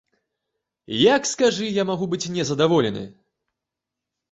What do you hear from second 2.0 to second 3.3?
быць не задаволены?